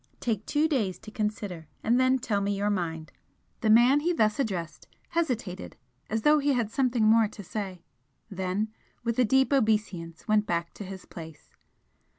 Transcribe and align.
Take 0.19 0.47
two 0.47 0.67
days 0.67 0.97
to 0.97 1.11
consider 1.11 1.67
and 1.83 1.99
then 1.99 2.17
tell 2.17 2.41
me 2.41 2.57
your 2.57 2.71
mind." 2.71 3.11
The 3.59 3.69
man 3.69 3.99
he 3.99 4.13
thus 4.13 4.39
addressed 4.39 4.87
hesitated 5.09 5.75
as 6.09 6.23
though 6.23 6.39
he 6.39 6.53
had 6.53 6.71
something 6.71 7.05
more 7.05 7.27
to 7.27 7.43
say 7.43 7.83
then 8.27 8.69
with 9.03 9.19
a 9.19 9.25
deep 9.25 9.53
obeisance 9.53 10.27
went 10.27 10.47
back 10.47 10.73
to 10.73 10.83
his 10.83 11.05
place. 11.05 11.51